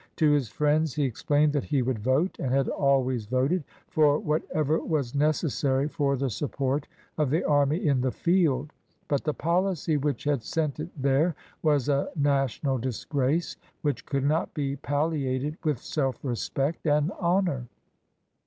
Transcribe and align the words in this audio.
To 0.15 0.31
his 0.31 0.49
friends 0.49 0.95
he 0.95 1.03
explained 1.03 1.53
that 1.53 1.65
he 1.65 1.83
would 1.83 1.99
vote, 1.99 2.39
and 2.39 2.51
had 2.51 2.67
always 2.67 3.27
voted, 3.27 3.63
for 3.87 4.17
whatever 4.17 4.79
was 4.79 5.13
necessary 5.13 5.87
for 5.87 6.17
the 6.17 6.27
sup 6.31 6.53
port 6.53 6.87
of 7.19 7.29
the 7.29 7.43
army 7.43 7.85
in 7.85 8.01
the 8.01 8.11
field, 8.11 8.73
but 9.07 9.23
the 9.23 9.35
policy 9.35 9.97
which 9.97 10.23
had 10.23 10.41
sent 10.41 10.79
it 10.79 10.89
there 10.99 11.35
was 11.61 11.87
a 11.87 12.09
national 12.15 12.79
disgrace 12.79 13.57
which 13.83 14.07
could 14.07 14.23
not 14.25 14.51
be 14.55 14.75
palliated 14.75 15.55
with 15.63 15.77
self 15.77 16.17
respect 16.23 16.87
and 16.87 17.11
honor. 17.19 17.67